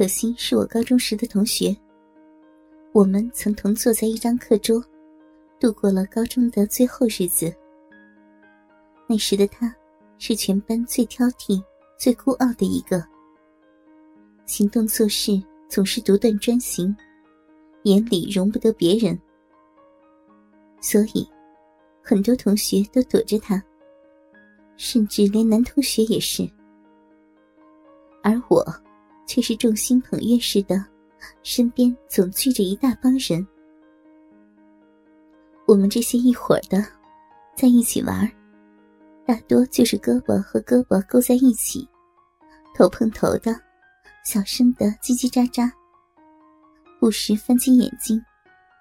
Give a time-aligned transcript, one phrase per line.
[0.00, 1.76] 可惜是我高中时的同学，
[2.92, 4.82] 我们曾同坐在一张课桌，
[5.58, 7.54] 度过了高中的最后日子。
[9.06, 9.70] 那时的他，
[10.16, 11.62] 是全班最挑剔、
[11.98, 13.04] 最孤傲的一个，
[14.46, 15.38] 行动做事
[15.68, 16.96] 总是独断专行，
[17.82, 19.20] 眼里容不得别人，
[20.80, 21.28] 所以
[22.02, 23.62] 很多同学都躲着他，
[24.78, 26.50] 甚至连男同学也是。
[28.22, 28.64] 而我。
[29.30, 30.84] 却是众星捧月似的，
[31.44, 33.46] 身边总聚着一大帮人。
[35.68, 36.84] 我们这些一伙的，
[37.56, 38.28] 在一起玩，
[39.24, 41.88] 大多就是胳膊和胳膊勾在一起，
[42.74, 43.54] 头碰头的，
[44.24, 45.70] 小声的叽叽喳喳，
[46.98, 48.20] 不时翻起眼睛，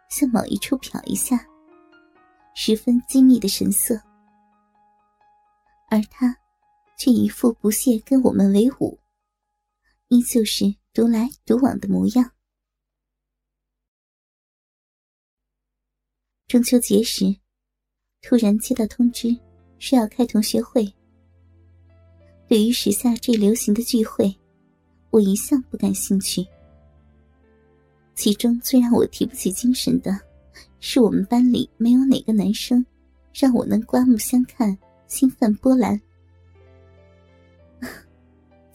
[0.10, 1.46] 向某一处瞟一下，
[2.56, 4.02] 十分精密的神色。
[5.92, 6.36] 而他，
[6.98, 8.98] 却一副不屑跟我们为伍。
[10.10, 12.32] 依旧是独来独往的模样。
[16.48, 17.26] 中秋节时，
[18.24, 19.38] 突然接到通知，
[19.78, 20.92] 说要开同学会。
[22.48, 24.36] 对于时下最流行的聚会，
[25.12, 26.44] 我一向不感兴趣。
[28.16, 30.20] 其中最让我提不起精神的，
[30.80, 32.84] 是我们班里没有哪个男生，
[33.32, 36.02] 让我能刮目相看、心泛波澜。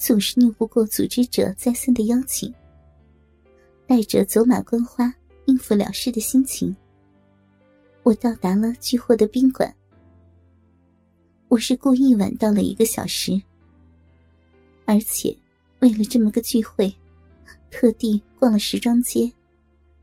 [0.05, 2.53] 总是拗不过组织者再三的邀请，
[3.87, 5.11] 带着走马观花、
[5.47, 6.77] 应付了事的心情，
[8.03, 9.75] 我到达了聚会的宾馆。
[11.49, 13.41] 我是故意晚到了一个小时，
[14.85, 15.35] 而且
[15.79, 16.95] 为了这么个聚会，
[17.71, 19.33] 特地逛了时装街，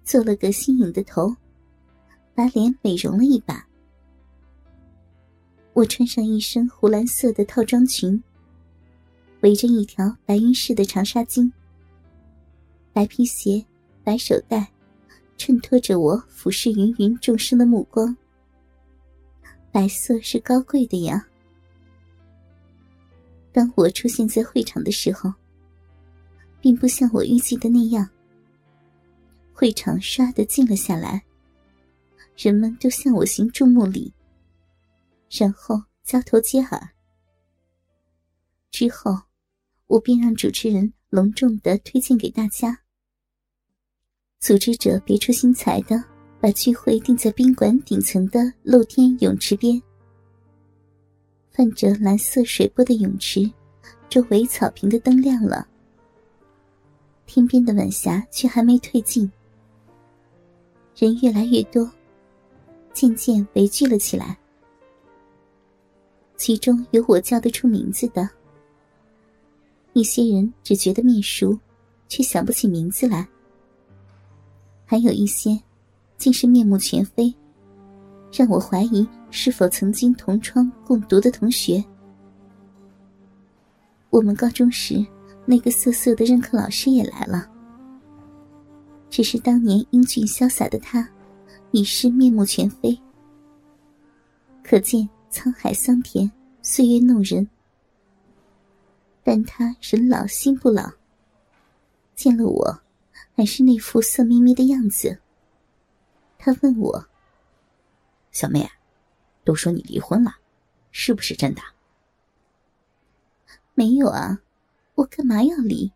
[0.04, 1.32] 做了个新颖的头，
[2.34, 3.64] 把脸美容了一把。
[5.74, 8.20] 我穿上一身湖蓝色的套装裙。
[9.42, 11.52] 围着一条白云似的长纱巾，
[12.94, 13.66] 白皮鞋，
[14.04, 14.72] 白手袋，
[15.36, 18.16] 衬托着我俯视芸芸众生的目光。
[19.72, 21.26] 白色是高贵的呀。
[23.52, 25.34] 当我出现在会场的时候，
[26.60, 28.08] 并不像我预计的那样。
[29.54, 31.24] 会场唰的静了下来，
[32.38, 34.14] 人们都向我行注目礼，
[35.32, 36.90] 然后交头接耳。
[38.70, 39.20] 之后。
[39.92, 42.80] 我便让主持人隆重的推荐给大家。
[44.40, 46.02] 组织者别出心裁的
[46.40, 49.80] 把聚会定在宾馆顶层的露天泳池边。
[51.50, 53.52] 泛着蓝色水波的泳池，
[54.08, 55.68] 周围草坪的灯亮了，
[57.26, 59.30] 天边的晚霞却还没褪尽。
[60.96, 61.92] 人越来越多，
[62.94, 64.40] 渐渐围聚了起来。
[66.38, 68.30] 其中有我叫得出名字的。
[69.94, 71.58] 一些人只觉得面熟，
[72.08, 73.26] 却想不起名字来；
[74.86, 75.60] 还有一些，
[76.18, 77.34] 竟是面目全非，
[78.32, 81.84] 让我怀疑是否曾经同窗共读的同学。
[84.10, 85.06] 我们高中时
[85.46, 87.50] 那个涩涩的任课老师也来了，
[89.10, 91.08] 只是当年英俊潇洒的他，
[91.72, 92.98] 已是面目全非。
[94.64, 96.32] 可见沧海桑田，
[96.62, 97.46] 岁月弄人。
[99.24, 100.92] 但他人老心不老，
[102.16, 102.82] 见了我，
[103.36, 105.20] 还是那副色眯眯的样子。
[106.38, 107.08] 他问我
[108.32, 108.70] ：“小妹，
[109.44, 110.38] 都说你离婚了，
[110.92, 111.62] 是不是真的
[113.76, 114.42] ？”“没有啊，
[114.96, 115.92] 我干嘛要离？”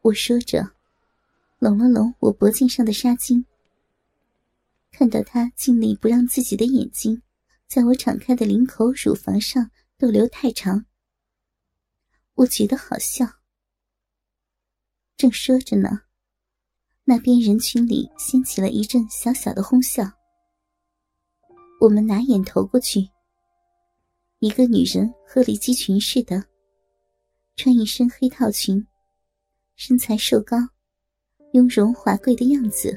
[0.00, 0.72] 我说着，
[1.58, 3.44] 拢了拢我脖颈上的纱巾。
[4.90, 7.22] 看到他尽力不让自己的眼睛
[7.66, 10.86] 在我敞开的领口乳房上逗留太长。
[12.38, 13.26] 我觉得好笑。
[15.16, 16.02] 正说着呢，
[17.02, 20.04] 那边人群里掀起了一阵小小的哄笑。
[21.80, 23.08] 我们拿眼投过去，
[24.38, 26.44] 一个女人鹤立鸡群似的，
[27.56, 28.86] 穿一身黑套裙，
[29.74, 30.56] 身材瘦高，
[31.54, 32.96] 雍容华贵的样子，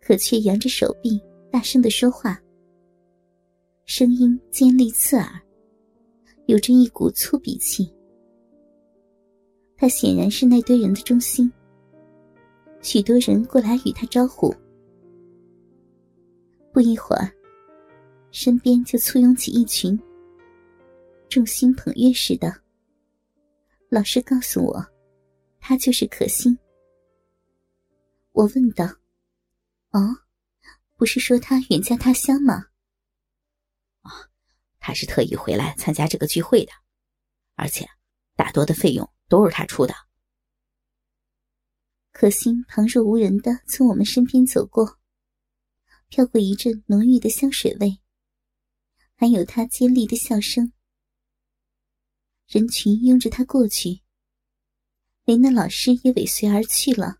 [0.00, 1.20] 可却扬着手臂，
[1.50, 2.40] 大声的说话，
[3.86, 5.47] 声音尖利刺耳。
[6.48, 7.92] 有着一股粗鄙气，
[9.76, 11.52] 他显然是那堆人的中心。
[12.80, 14.54] 许多人过来与他招呼，
[16.72, 17.30] 不一会儿，
[18.30, 20.00] 身边就簇拥起一群，
[21.28, 22.50] 众星捧月似的。
[23.90, 24.82] 老师告诉我，
[25.60, 26.58] 他就是可心。
[28.32, 28.86] 我问道
[29.92, 30.16] ：“哦，
[30.96, 32.64] 不是说他远嫁他乡吗？”
[34.78, 36.72] 他是特意回来参加这个聚会的，
[37.54, 37.88] 而且
[38.36, 39.94] 大多的费用都是他出的。
[42.12, 44.98] 可心旁若无人的从我们身边走过，
[46.08, 48.00] 飘过一阵浓郁的香水味，
[49.14, 50.72] 还有他尖利的笑声。
[52.46, 54.00] 人群拥着他过去，
[55.24, 57.18] 连那老师也尾随而去了。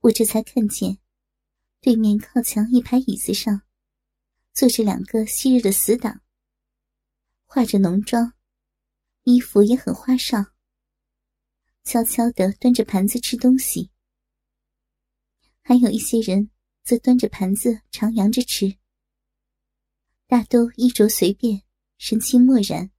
[0.00, 0.98] 我这才看见，
[1.80, 3.62] 对面靠墙一排椅子上，
[4.58, 6.20] 坐着两个昔日的死党，
[7.46, 8.32] 化着浓妆，
[9.22, 10.46] 衣服也很花哨。
[11.84, 13.92] 悄悄地端着盘子吃东西，
[15.62, 16.50] 还有一些人
[16.82, 18.76] 则端着盘子徜徉着吃。
[20.26, 21.62] 大都衣着随便，
[21.96, 22.90] 神情漠然，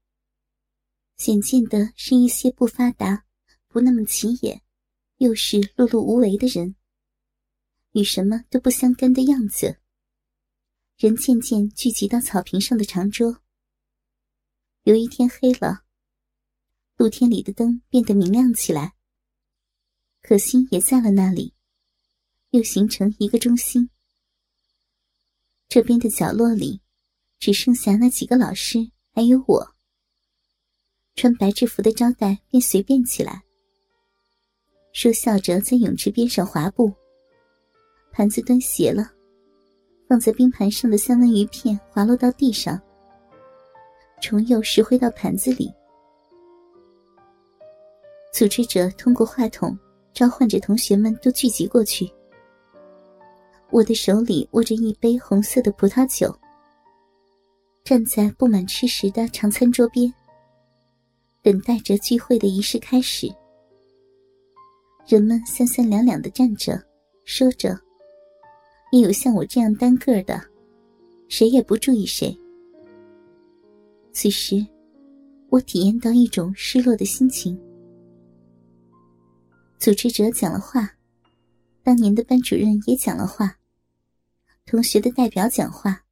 [1.17, 3.25] 显见的是一些不发达、
[3.67, 4.61] 不那么起眼，
[5.17, 6.77] 又是碌碌无为的人，
[7.91, 9.78] 与什么都不相干的样子。
[10.99, 13.37] 人渐渐聚集到草坪上的长桌。
[14.83, 15.85] 由于天黑了。
[16.97, 18.95] 露天里的灯变得明亮起来，
[20.21, 21.53] 可心也在了那里，
[22.49, 23.89] 又形成一个中心。
[25.69, 26.81] 这边的角落里，
[27.39, 29.75] 只剩下那几个老师还有我。
[31.15, 33.41] 穿白制服的招待便随便起来，
[34.91, 36.93] 说笑着在泳池边上滑步，
[38.11, 39.13] 盘子端斜了，
[40.09, 42.81] 放在冰盘上的三文鱼片滑落到地上，
[44.19, 45.71] 重又拾回到盘子里。
[48.33, 49.77] 组织者通过话筒
[50.11, 52.11] 召唤着同学们都聚集过去。
[53.69, 56.35] 我的手里握着一杯红色的葡萄酒，
[57.83, 60.11] 站在布满吃食的长餐桌边，
[61.43, 63.31] 等待着聚会的仪式开始。
[65.05, 66.81] 人们三三两两的站着，
[67.25, 67.79] 说着，
[68.91, 70.41] 也有像我这样单个的，
[71.27, 72.35] 谁也不注意谁。
[74.11, 74.65] 此时，
[75.49, 77.59] 我体验到一种失落的心情。
[79.77, 80.91] 组织者讲了话，
[81.83, 83.57] 当年的班主任也讲了话，
[84.65, 86.03] 同学的代表讲话，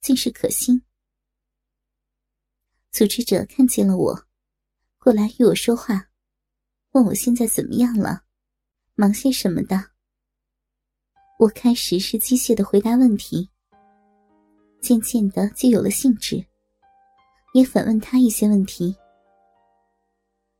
[0.00, 0.82] 竟是可心。
[2.90, 4.26] 组织者看见了我，
[4.98, 6.08] 过来与我说话，
[6.92, 8.24] 问我现在怎么样了，
[8.94, 9.95] 忙些什么的。
[11.38, 13.46] 我开始是机械的回答问题，
[14.80, 16.42] 渐渐的就有了兴致，
[17.52, 18.96] 也反问他一些问题。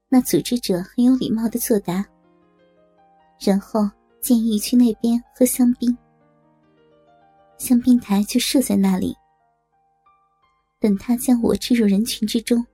[0.08, 2.04] 那组织者很有礼貌的作答。
[3.38, 3.88] 然后
[4.20, 5.96] 建议去那边喝香槟，
[7.58, 9.14] 香槟台就设在那里。
[10.78, 12.64] 等他将我置入人群之中，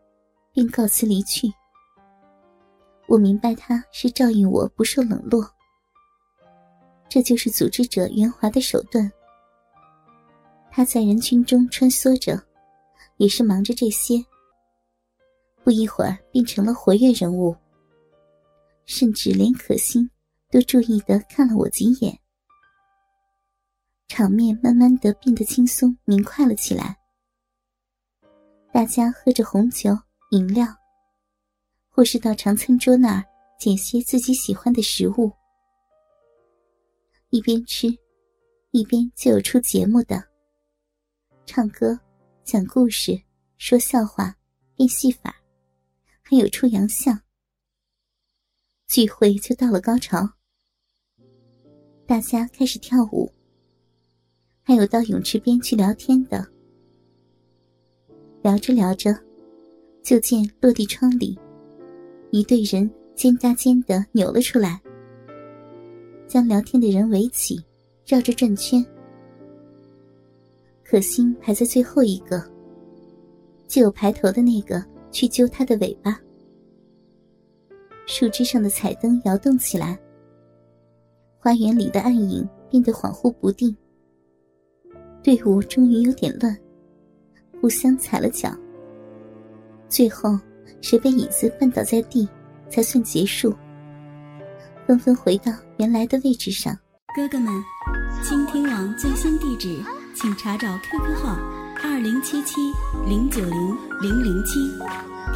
[0.53, 1.49] 便告辞离去。
[3.07, 5.49] 我明白他是照应我不受冷落，
[7.12, 9.12] 这就是组织者圆滑的手段。
[10.70, 12.43] 他在人群中穿梭着，
[13.19, 14.14] 也是忙着这些。
[15.62, 17.55] 不一会儿，变成了活跃人物，
[18.87, 20.09] 甚至连可心。
[20.50, 22.19] 都注意的看了我几眼，
[24.08, 26.97] 场面慢慢的变得轻松明快了起来。
[28.73, 29.91] 大家喝着红酒、
[30.31, 30.67] 饮料，
[31.91, 33.25] 或是到长餐桌那儿
[33.58, 35.31] 捡些自己喜欢的食物，
[37.32, 37.88] 一边吃，
[38.73, 40.23] 一边就有出节目的，
[41.46, 41.99] 唱歌、
[42.44, 43.19] 讲故事、
[43.56, 44.37] 说笑话、
[44.76, 45.34] 变戏法，
[46.20, 47.19] 还有出洋相。
[48.87, 50.29] 聚会就到了高潮。
[52.06, 53.32] 大家开始跳舞，
[54.62, 56.46] 还有到泳池边去聊天的。
[58.43, 59.19] 聊着聊着，
[60.03, 61.41] 就见落地窗里
[62.31, 64.82] 一队人肩搭肩的扭了出来，
[66.32, 67.62] 将聊天的人围起，
[68.06, 68.82] 绕着转圈。
[70.82, 72.43] 可心排在最后一个，
[73.69, 76.19] 就有排头的那个去揪他的尾巴。
[78.06, 80.01] 树枝上的彩灯摇动起来。
[81.39, 83.77] 花园里的暗影变得恍惚不定，
[85.22, 86.56] 队伍终于有点乱，
[87.60, 88.56] 互相踩了脚。
[89.86, 90.31] 最后，
[90.81, 92.27] 谁被椅子绊倒在地，
[92.70, 93.55] 才算结束。
[94.86, 96.77] 纷纷回到原来的位置上。
[97.15, 97.53] 哥哥们，
[98.22, 99.82] 倾听网最新地址，
[100.15, 101.36] 请查找 QQ 号
[101.82, 102.60] 二零七七
[103.06, 104.58] 零九零零零七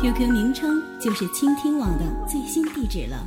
[0.01, 3.27] ，QQ 名称就是倾听网的最新地址了。